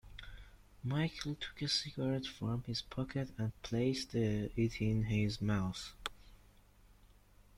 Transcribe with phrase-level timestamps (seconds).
[0.83, 5.93] Michael took a cigarette from his pocket and placed it in his mouth.